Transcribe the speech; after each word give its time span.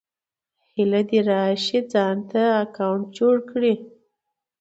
هيله 0.73 1.01
ده 1.09 1.19
راشٸ 1.29 1.65
ځانته 1.91 2.41
اکونټ 2.61 3.03
جوړ 3.17 3.35
کړى 3.49 3.73